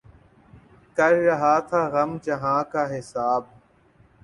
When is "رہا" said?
1.27-1.55